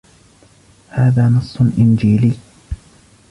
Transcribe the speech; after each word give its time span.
هذا 0.89 1.27
نص 1.29 1.61
إنجيلي. 1.61 2.31